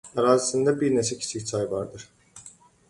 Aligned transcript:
Ərazisində 0.21 0.73
bir 0.79 0.95
necə 0.95 1.19
kiçik 1.21 1.47
çay 1.53 1.69
vardır. 1.77 2.11